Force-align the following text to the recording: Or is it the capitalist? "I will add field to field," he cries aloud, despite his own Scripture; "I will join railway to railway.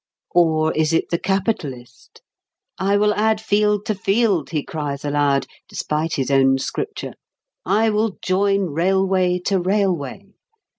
Or 0.33 0.73
is 0.73 0.93
it 0.93 1.09
the 1.11 1.19
capitalist? 1.19 2.23
"I 2.79 2.97
will 2.97 3.13
add 3.13 3.39
field 3.39 3.85
to 3.85 3.93
field," 3.93 4.49
he 4.49 4.63
cries 4.63 5.05
aloud, 5.05 5.45
despite 5.69 6.15
his 6.15 6.31
own 6.31 6.57
Scripture; 6.57 7.13
"I 7.67 7.91
will 7.91 8.17
join 8.23 8.71
railway 8.71 9.37
to 9.45 9.59
railway. 9.59 10.33